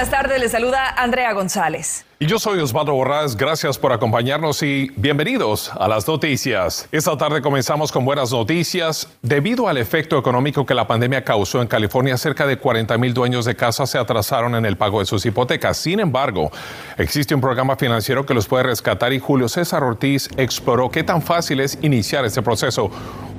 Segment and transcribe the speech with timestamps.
[0.00, 0.40] Buenas tardes.
[0.40, 2.06] Les saluda Andrea González.
[2.18, 6.88] Y yo soy Osvaldo Borrás, gracias por acompañarnos y bienvenidos a las noticias.
[6.90, 9.08] Esta tarde comenzamos con buenas noticias.
[9.20, 13.44] Debido al efecto económico que la pandemia causó en California, cerca de 40 mil dueños
[13.44, 15.76] de casa se atrasaron en el pago de sus hipotecas.
[15.76, 16.50] Sin embargo,
[16.96, 21.20] existe un programa financiero que los puede rescatar y Julio César Ortiz exploró qué tan
[21.20, 22.90] fácil es iniciar este proceso.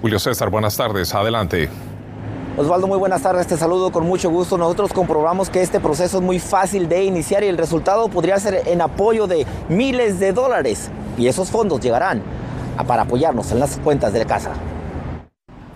[0.02, 1.70] Julio César, buenas tardes, adelante.
[2.58, 4.58] Osvaldo, muy buenas tardes, te saludo con mucho gusto.
[4.58, 8.64] Nosotros comprobamos que este proceso es muy fácil de iniciar y el resultado podría ser
[8.68, 10.92] en apoyo de miles de dólares.
[11.18, 12.22] Y esos fondos llegarán
[12.86, 14.52] para apoyarnos en las cuentas de la casa.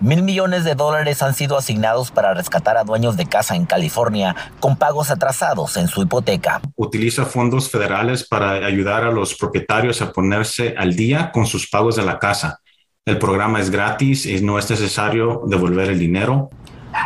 [0.00, 4.36] Mil millones de dólares han sido asignados para rescatar a dueños de casa en California
[4.60, 6.60] con pagos atrasados en su hipoteca.
[6.74, 11.96] Utiliza fondos federales para ayudar a los propietarios a ponerse al día con sus pagos
[11.96, 12.60] de la casa.
[13.06, 16.50] El programa es gratis y no es necesario devolver el dinero.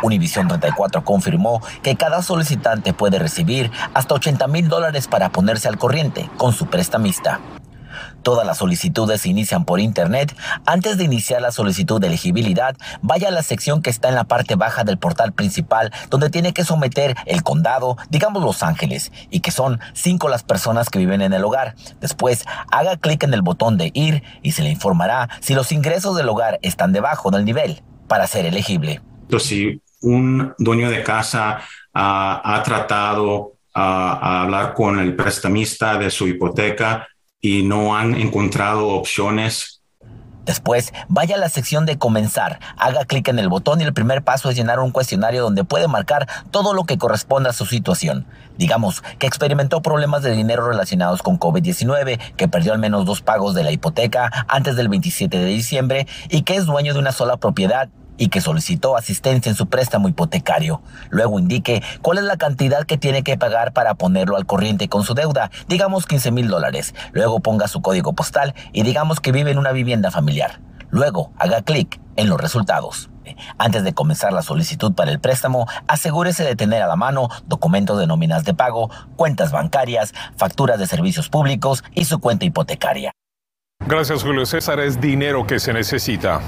[0.03, 5.77] Univision 34 confirmó que cada solicitante puede recibir hasta 80 mil dólares para ponerse al
[5.77, 7.39] corriente con su prestamista.
[8.23, 10.35] Todas las solicitudes se inician por Internet.
[10.65, 14.25] Antes de iniciar la solicitud de elegibilidad, vaya a la sección que está en la
[14.25, 19.39] parte baja del portal principal, donde tiene que someter el condado, digamos Los Ángeles, y
[19.39, 21.75] que son cinco las personas que viven en el hogar.
[21.99, 26.15] Después, haga clic en el botón de ir y se le informará si los ingresos
[26.15, 29.01] del hogar están debajo del nivel para ser elegible.
[29.39, 31.61] Si un dueño de casa
[31.93, 37.07] ah, ha tratado a hablar con el prestamista de su hipoteca
[37.39, 39.81] y no han encontrado opciones.
[40.45, 44.23] Después, vaya a la sección de comenzar, haga clic en el botón y el primer
[44.23, 48.25] paso es llenar un cuestionario donde puede marcar todo lo que corresponda a su situación.
[48.57, 53.53] Digamos que experimentó problemas de dinero relacionados con COVID-19, que perdió al menos dos pagos
[53.53, 57.37] de la hipoteca antes del 27 de diciembre y que es dueño de una sola
[57.37, 57.89] propiedad
[58.21, 60.83] y que solicitó asistencia en su préstamo hipotecario.
[61.09, 65.03] Luego indique cuál es la cantidad que tiene que pagar para ponerlo al corriente con
[65.03, 66.93] su deuda, digamos 15 mil dólares.
[67.13, 70.61] Luego ponga su código postal y digamos que vive en una vivienda familiar.
[70.91, 73.09] Luego haga clic en los resultados.
[73.57, 77.97] Antes de comenzar la solicitud para el préstamo, asegúrese de tener a la mano documentos
[77.97, 83.13] de nóminas de pago, cuentas bancarias, facturas de servicios públicos y su cuenta hipotecaria.
[83.87, 86.39] Gracias Julio César, es dinero que se necesita.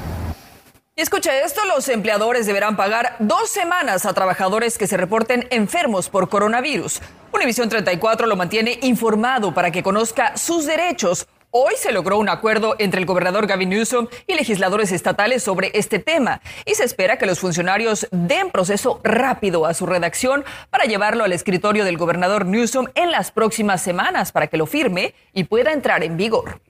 [0.95, 6.07] Y escucha esto, los empleadores deberán pagar dos semanas a trabajadores que se reporten enfermos
[6.07, 7.01] por coronavirus.
[7.31, 11.27] Univisión 34 lo mantiene informado para que conozca sus derechos.
[11.49, 15.97] Hoy se logró un acuerdo entre el gobernador Gavin Newsom y legisladores estatales sobre este
[15.97, 21.23] tema y se espera que los funcionarios den proceso rápido a su redacción para llevarlo
[21.23, 25.73] al escritorio del gobernador Newsom en las próximas semanas para que lo firme y pueda
[25.73, 26.61] entrar en vigor.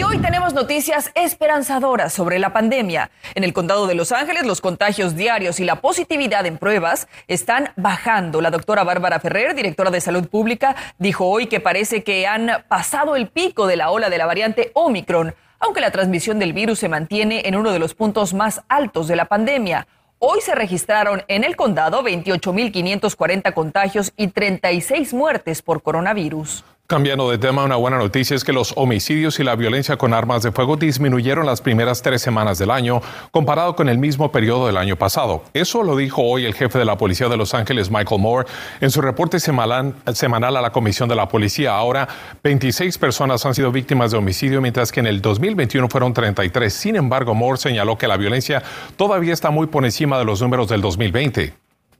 [0.00, 3.10] Y hoy tenemos noticias esperanzadoras sobre la pandemia.
[3.34, 7.70] En el condado de Los Ángeles, los contagios diarios y la positividad en pruebas están
[7.76, 8.40] bajando.
[8.40, 13.14] La doctora Bárbara Ferrer, directora de Salud Pública, dijo hoy que parece que han pasado
[13.14, 16.88] el pico de la ola de la variante Omicron, aunque la transmisión del virus se
[16.88, 19.86] mantiene en uno de los puntos más altos de la pandemia.
[20.18, 26.64] Hoy se registraron en el condado 28.540 contagios y 36 muertes por coronavirus.
[26.90, 30.42] Cambiando de tema, una buena noticia es que los homicidios y la violencia con armas
[30.42, 34.76] de fuego disminuyeron las primeras tres semanas del año comparado con el mismo periodo del
[34.76, 35.44] año pasado.
[35.54, 38.48] Eso lo dijo hoy el jefe de la Policía de Los Ángeles, Michael Moore,
[38.80, 41.76] en su reporte semanal, a la Comisión de la Policía.
[41.76, 42.08] Ahora,
[42.42, 46.74] 26 personas han sido víctimas de homicidio, mientras que en el 2021 fueron 33.
[46.74, 48.64] Sin embargo, Moore señaló que la violencia
[48.96, 51.54] todavía está muy por encima de los números del 2020.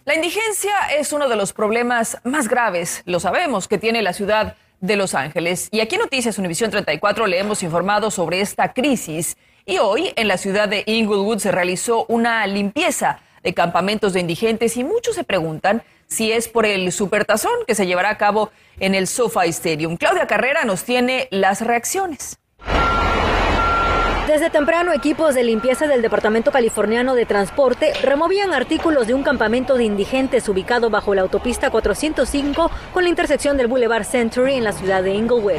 [0.05, 4.57] La indigencia es uno de los problemas más graves, lo sabemos, que tiene la ciudad
[4.81, 5.69] de Los Ángeles.
[5.71, 9.37] Y aquí en Noticias Univisión 34 le hemos informado sobre esta crisis.
[9.67, 14.77] Y hoy en la ciudad de Inglewood se realizó una limpieza de campamentos de indigentes
[14.77, 18.51] y muchos se preguntan si es por el supertazón que se llevará a cabo
[18.81, 19.97] en el SoFi Stadium.
[19.97, 22.39] Claudia Carrera nos tiene las reacciones.
[24.31, 29.75] Desde temprano, equipos de limpieza del Departamento Californiano de Transporte removían artículos de un campamento
[29.75, 34.71] de indigentes ubicado bajo la autopista 405 con la intersección del Boulevard Century en la
[34.71, 35.55] ciudad de Inglewood.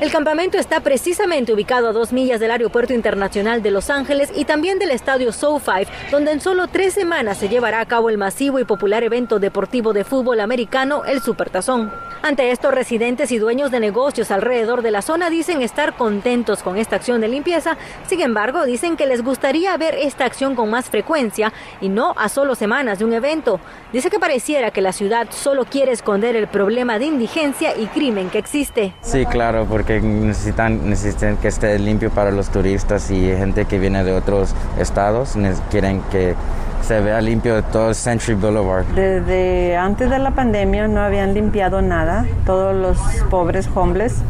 [0.00, 4.46] El campamento está precisamente ubicado a dos millas del Aeropuerto Internacional de Los Ángeles y
[4.46, 8.58] también del estadio SoFi, donde en solo tres semanas se llevará a cabo el masivo
[8.58, 11.92] y popular evento deportivo de fútbol americano, el Supertazón.
[12.22, 16.76] Ante esto, residentes y dueños de negocios alrededor de la zona dicen estar contentos con
[16.76, 17.78] esta acción de limpieza.
[18.06, 21.50] Sin embargo, dicen que les gustaría ver esta acción con más frecuencia
[21.80, 23.58] y no a solo semanas de un evento.
[23.90, 28.28] Dice que pareciera que la ciudad solo quiere esconder el problema de indigencia y crimen
[28.28, 28.92] que existe.
[29.00, 34.04] Sí, claro, porque necesitan, necesitan que esté limpio para los turistas y gente que viene
[34.04, 35.38] de otros estados.
[35.70, 36.34] Quieren que
[36.82, 38.84] se vea limpio todo Century Boulevard.
[38.94, 42.26] Desde antes de la pandemia no habían limpiado nada.
[42.46, 42.98] Todos los
[43.28, 44.22] pobres homeless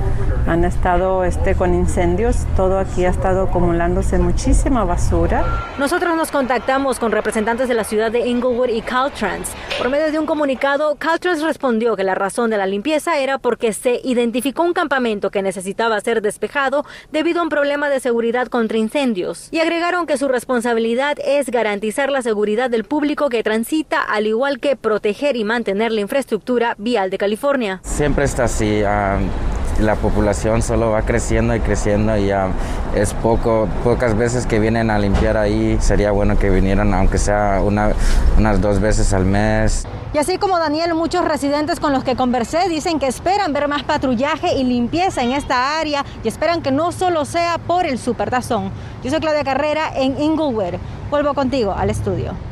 [0.46, 2.46] han estado este, con incendios.
[2.56, 5.44] Todo aquí ha estado acumulándose muchísima basura.
[5.78, 9.50] Nosotros nos contactamos con representantes de la ciudad de Inglewood y Caltrans.
[9.78, 13.72] Por medio de un comunicado, Caltrans respondió que la razón de la limpieza era porque
[13.72, 18.76] se identificó un campamento que necesitaba ser despejado debido a un problema de seguridad contra
[18.76, 19.48] incendios.
[19.50, 24.26] Y agregaron que su responsabilidad es garantizar la seguridad seguridad del público que transita, al
[24.26, 27.80] igual que proteger y mantener la infraestructura vial de California.
[27.84, 28.82] Siempre está así.
[29.80, 32.48] La población solo va creciendo y creciendo y ya
[32.94, 35.78] es poco, pocas veces que vienen a limpiar ahí.
[35.80, 37.92] Sería bueno que vinieran, aunque sea una,
[38.36, 39.86] unas dos veces al mes.
[40.12, 43.84] Y así como Daniel, muchos residentes con los que conversé dicen que esperan ver más
[43.84, 48.70] patrullaje y limpieza en esta área y esperan que no solo sea por el supertazón.
[49.04, 50.74] Yo soy Claudia Carrera en Inglewood.
[51.10, 52.49] Vuelvo contigo al estudio.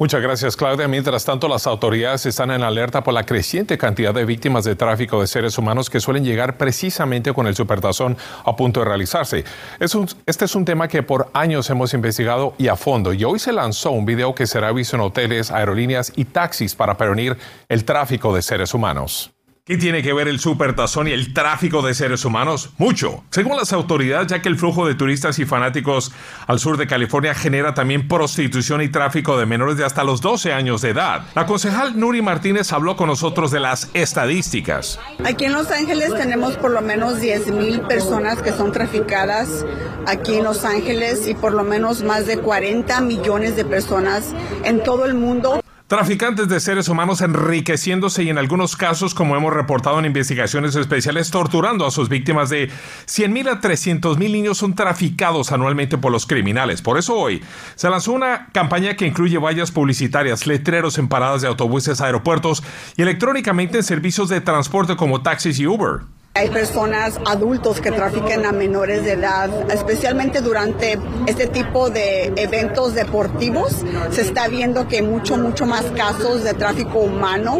[0.00, 0.86] Muchas gracias, Claudia.
[0.86, 5.20] Mientras tanto, las autoridades están en alerta por la creciente cantidad de víctimas de tráfico
[5.20, 9.44] de seres humanos que suelen llegar precisamente con el supertazón a punto de realizarse.
[9.80, 13.12] este es un tema que por años hemos investigado y a fondo.
[13.12, 16.96] Y hoy se lanzó un video que será visto en hoteles, aerolíneas y taxis para
[16.96, 17.36] prevenir
[17.68, 19.32] el tráfico de seres humanos.
[19.68, 22.70] ¿Qué tiene que ver el supertazón y el tráfico de seres humanos?
[22.78, 23.24] Mucho.
[23.28, 26.10] Según las autoridades, ya que el flujo de turistas y fanáticos
[26.46, 30.54] al sur de California genera también prostitución y tráfico de menores de hasta los 12
[30.54, 31.26] años de edad.
[31.34, 34.98] La concejal Nuri Martínez habló con nosotros de las estadísticas.
[35.22, 39.66] Aquí en Los Ángeles tenemos por lo menos 10 mil personas que son traficadas
[40.06, 44.32] aquí en Los Ángeles y por lo menos más de 40 millones de personas
[44.64, 45.60] en todo el mundo.
[45.88, 51.30] Traficantes de seres humanos enriqueciéndose y en algunos casos, como hemos reportado en investigaciones especiales,
[51.30, 52.68] torturando a sus víctimas de
[53.06, 56.82] 100.000 a 300.000 niños son traficados anualmente por los criminales.
[56.82, 57.42] Por eso hoy
[57.74, 62.62] se lanzó una campaña que incluye vallas publicitarias, letreros en paradas de autobuses, aeropuertos
[62.98, 66.00] y electrónicamente en servicios de transporte como taxis y Uber.
[66.34, 70.96] Hay personas adultos que trafican a menores de edad, especialmente durante
[71.26, 73.84] este tipo de eventos deportivos.
[74.12, 77.58] Se está viendo que mucho, mucho más casos de tráfico humano.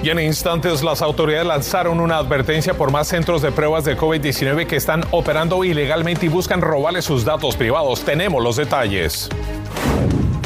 [0.00, 4.68] Y en instantes las autoridades lanzaron una advertencia por más centros de pruebas de COVID-19
[4.68, 8.04] que están operando ilegalmente y buscan robarle sus datos privados.
[8.04, 9.28] Tenemos los detalles.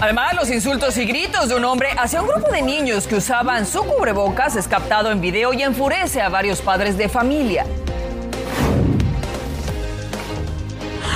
[0.02, 3.64] Además, los insultos y gritos de un hombre hacia un grupo de niños que usaban
[3.64, 7.64] su cubrebocas es captado en video y enfurece a varios padres de familia.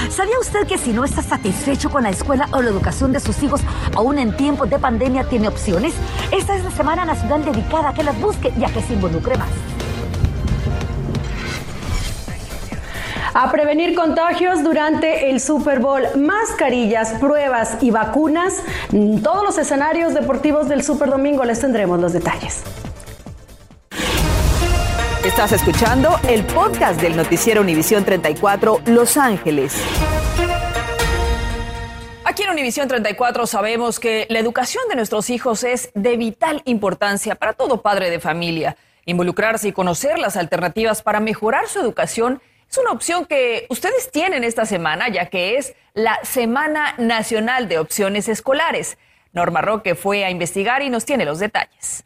[0.08, 3.42] ¿Sabía usted que si no está satisfecho con la escuela o la educación de sus
[3.42, 3.60] hijos,
[3.96, 5.92] aún en tiempos de pandemia tiene opciones?
[6.30, 9.36] Esta es la Semana Nacional dedicada a que las busque y a que se involucre
[9.36, 9.50] más.
[13.38, 18.62] A prevenir contagios durante el Super Bowl, mascarillas, pruebas y vacunas.
[19.22, 22.62] Todos los escenarios deportivos del Super Domingo les tendremos los detalles.
[25.22, 29.74] Estás escuchando el podcast del noticiero Univisión 34 Los Ángeles.
[32.24, 37.34] Aquí en Univisión 34 sabemos que la educación de nuestros hijos es de vital importancia
[37.34, 38.78] para todo padre de familia.
[39.04, 44.44] Involucrarse y conocer las alternativas para mejorar su educación es una opción que ustedes tienen
[44.44, 48.98] esta semana, ya que es la Semana Nacional de Opciones Escolares.
[49.32, 52.04] Norma Roque fue a investigar y nos tiene los detalles.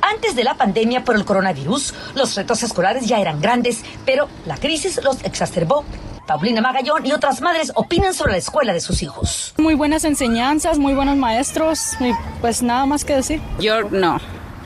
[0.00, 4.56] Antes de la pandemia por el coronavirus, los retos escolares ya eran grandes, pero la
[4.56, 5.84] crisis los exacerbó.
[6.26, 9.54] Paulina Magallón y otras madres opinan sobre la escuela de sus hijos.
[9.58, 13.40] Muy buenas enseñanzas, muy buenos maestros, y pues nada más que decir.
[13.58, 14.18] Yo no.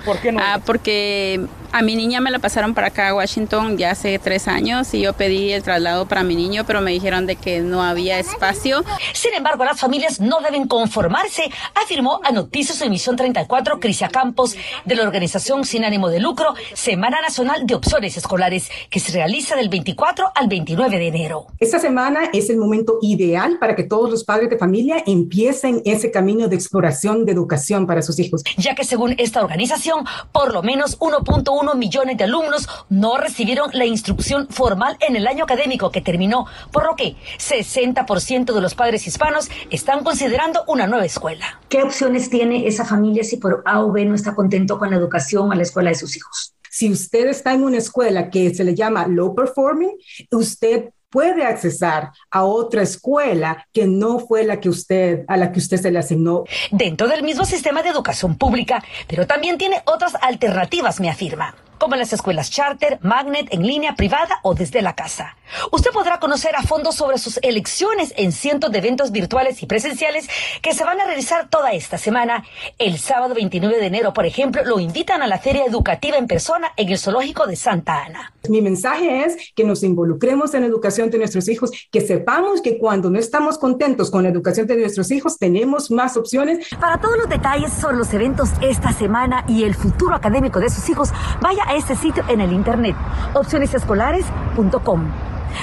[0.05, 0.41] ¿Por qué no?
[0.41, 4.49] Ah, porque a mi niña me la pasaron para acá a Washington ya hace tres
[4.49, 7.83] años y yo pedí el traslado para mi niño, pero me dijeron de que no
[7.83, 8.85] había espacio.
[9.13, 14.95] Sin embargo, las familias no deben conformarse, afirmó a Noticias Emisión 34 Crisia Campos de
[14.95, 19.69] la organización sin ánimo de lucro Semana Nacional de Opciones Escolares, que se realiza del
[19.69, 21.47] 24 al 29 de enero.
[21.59, 26.11] Esta semana es el momento ideal para que todos los padres de familia empiecen ese
[26.11, 28.43] camino de exploración de educación para sus hijos.
[28.57, 33.85] Ya que según esta organización, por lo menos 1.1 millones de alumnos no recibieron la
[33.85, 39.07] instrucción formal en el año académico que terminó, por lo que 60% de los padres
[39.07, 41.61] hispanos están considerando una nueva escuela.
[41.69, 44.97] ¿Qué opciones tiene esa familia si por A o B no está contento con la
[44.97, 46.55] educación o la escuela de sus hijos?
[46.71, 49.97] Si usted está en una escuela que se le llama low performing,
[50.31, 55.59] usted puede accesar a otra escuela que no fue la que usted a la que
[55.59, 56.45] usted se le asignó.
[56.71, 61.95] Dentro del mismo sistema de educación pública, pero también tiene otras alternativas, me afirma como
[61.95, 65.37] en las escuelas charter, magnet, en línea, privada o desde la casa.
[65.73, 70.29] Usted podrá conocer a fondo sobre sus elecciones en cientos de eventos virtuales y presenciales
[70.61, 72.45] que se van a realizar toda esta semana.
[72.79, 76.73] El sábado 29 de enero, por ejemplo, lo invitan a la feria educativa en persona
[76.77, 78.33] en el zoológico de Santa Ana.
[78.49, 82.79] Mi mensaje es que nos involucremos en la educación de nuestros hijos, que sepamos que
[82.79, 86.67] cuando no estamos contentos con la educación de nuestros hijos, tenemos más opciones.
[86.81, 90.89] Para todos los detalles sobre los eventos esta semana y el futuro académico de sus
[90.89, 92.97] hijos, vaya a este sitio en el internet,
[93.35, 95.13] opcionesescolares.com.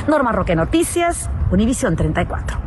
[0.08, 2.58] Norma Roque Noticias, Univisión 34.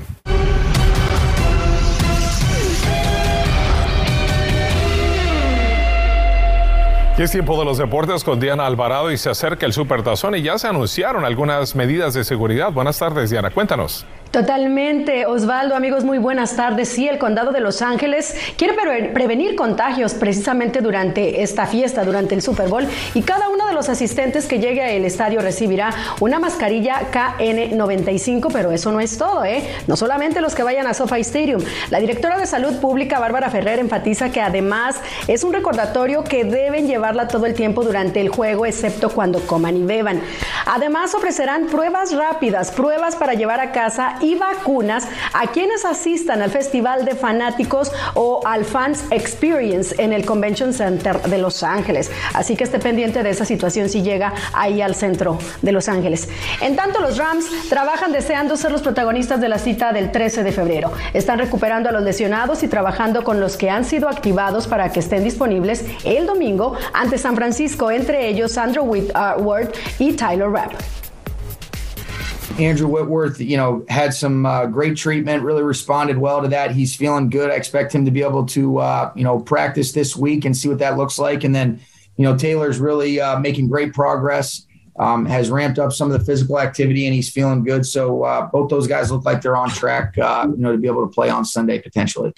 [7.18, 10.44] Y es tiempo de los deportes con Diana Alvarado y se acerca el Supertazón y
[10.44, 12.72] ya se anunciaron algunas medidas de seguridad.
[12.72, 14.06] Buenas tardes, Diana, cuéntanos.
[14.38, 16.90] Totalmente, Osvaldo, amigos, muy buenas tardes.
[16.90, 18.76] Sí, el condado de Los Ángeles quiere
[19.12, 23.90] prevenir contagios precisamente durante esta fiesta, durante el Super Bowl, y cada uno de los
[23.90, 25.90] asistentes que llegue al estadio recibirá
[26.20, 29.64] una mascarilla KN95, pero eso no es todo, ¿eh?
[29.88, 31.64] No solamente los que vayan a SoFi Stadium.
[31.90, 36.86] La directora de Salud Pública, Bárbara Ferrer, enfatiza que además es un recordatorio que deben
[36.86, 40.22] llevarla todo el tiempo durante el juego, excepto cuando coman y beban.
[40.68, 46.52] Además, ofrecerán pruebas rápidas, pruebas para llevar a casa y vacunas a quienes asistan al
[46.52, 52.12] Festival de Fanáticos o al Fans Experience en el Convention Center de Los Ángeles.
[52.34, 56.30] Así que esté pendiente de esa situación si llega ahí al centro de Los Ángeles.
[56.62, 60.52] En tanto, los Rams trabajan deseando ser los protagonistas de la cita del 13 de
[60.52, 60.92] febrero.
[61.14, 65.00] Están recuperando a los lesionados y trabajando con los que han sido activados para que
[65.00, 70.97] estén disponibles el domingo ante San Francisco, entre ellos Andrew Whitworth y Tyler Rapp.
[72.60, 76.72] Andrew Whitworth, you know, had some uh, great treatment, really responded well to that.
[76.72, 77.52] He's feeling good.
[77.52, 80.68] I expect him to be able to, uh, you know, practice this week and see
[80.68, 81.44] what that looks like.
[81.44, 81.80] And then,
[82.16, 84.66] you know, Taylor's really uh, making great progress,
[84.98, 87.86] um, has ramped up some of the physical activity, and he's feeling good.
[87.86, 90.88] So uh, both those guys look like they're on track, uh, you know, to be
[90.88, 92.34] able to play on Sunday potentially.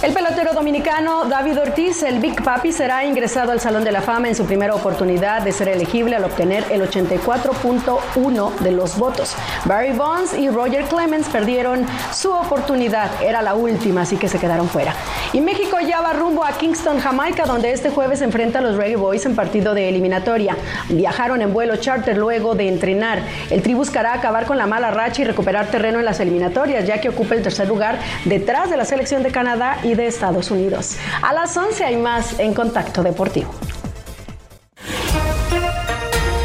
[0.00, 4.28] El pelotero dominicano David Ortiz, el Big Papi, será ingresado al Salón de la Fama
[4.28, 9.34] en su primera oportunidad de ser elegible al obtener el 84.1 de los votos.
[9.64, 14.68] Barry Bonds y Roger Clemens perdieron su oportunidad, era la última, así que se quedaron
[14.68, 14.94] fuera.
[15.32, 18.76] Y México ya va rumbo a Kingston, Jamaica, donde este jueves se enfrenta a los
[18.76, 20.56] Reggae Boys en partido de eliminatoria.
[20.90, 23.22] Viajaron en vuelo charter luego de entrenar.
[23.50, 27.00] El tri buscará acabar con la mala racha y recuperar terreno en las eliminatorias, ya
[27.00, 30.96] que ocupa el tercer lugar detrás de la selección de Canadá de Estados Unidos.
[31.22, 33.50] A las 11 hay más en Contacto Deportivo.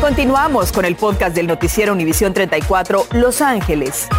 [0.01, 4.09] Continuamos con el podcast del noticiero Univisión 34 Los Ángeles.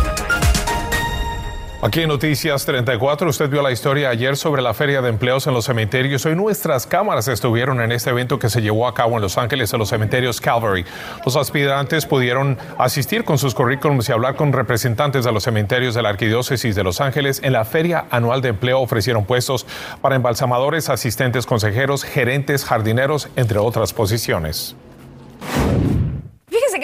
[1.84, 5.52] Aquí en Noticias 34, usted vio la historia ayer sobre la feria de empleos en
[5.52, 6.24] los cementerios.
[6.24, 9.70] Hoy nuestras cámaras estuvieron en este evento que se llevó a cabo en Los Ángeles,
[9.70, 10.86] en los cementerios Calvary.
[11.26, 16.00] Los aspirantes pudieron asistir con sus currículums y hablar con representantes de los cementerios de
[16.00, 17.42] la Arquidiócesis de Los Ángeles.
[17.44, 19.66] En la feria anual de empleo ofrecieron puestos
[20.00, 24.74] para embalsamadores, asistentes consejeros, gerentes, jardineros, entre otras posiciones.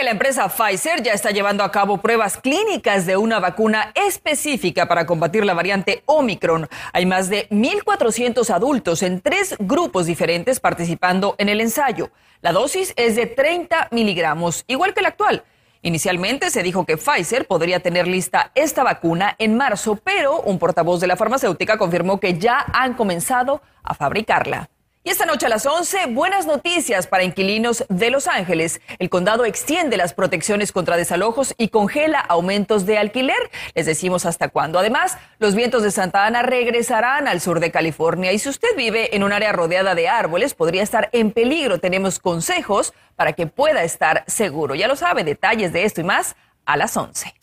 [0.01, 4.89] Que la empresa Pfizer ya está llevando a cabo pruebas clínicas de una vacuna específica
[4.89, 6.71] para combatir la variante Omicron.
[6.95, 12.13] Hay más de 1.400 adultos en tres grupos diferentes participando en el ensayo.
[12.41, 15.45] La dosis es de 30 miligramos, igual que la actual.
[15.83, 21.03] Inicialmente se dijo que Pfizer podría tener lista esta vacuna en marzo, pero un portavoz
[21.03, 24.71] de la farmacéutica confirmó que ya han comenzado a fabricarla.
[25.03, 28.83] Y esta noche a las 11, buenas noticias para inquilinos de Los Ángeles.
[28.99, 33.39] El condado extiende las protecciones contra desalojos y congela aumentos de alquiler.
[33.75, 34.79] Les decimos hasta cuándo.
[34.79, 38.33] Además, los vientos de Santa Ana regresarán al sur de California.
[38.33, 41.79] Y si usted vive en un área rodeada de árboles, podría estar en peligro.
[41.79, 44.75] Tenemos consejos para que pueda estar seguro.
[44.75, 46.37] Ya lo sabe, detalles de esto y más
[46.67, 47.35] a las 11.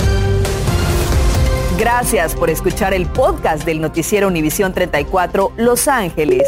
[1.80, 6.48] Gracias por escuchar el podcast del noticiero Univisión 34 Los Ángeles.